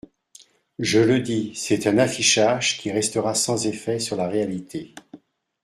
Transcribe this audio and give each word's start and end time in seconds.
Je 0.79 0.97
le 0.97 1.19
dis: 1.19 1.51
c’est 1.53 1.85
un 1.85 1.99
affichage 1.99 2.79
qui 2.79 2.91
restera 2.91 3.35
sans 3.35 3.67
effet 3.67 3.99
sur 3.99 4.15
la 4.15 4.27
réalité. 4.27 4.95